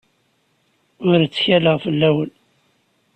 [1.09, 2.31] Ur ttkaleɣ fell-awen.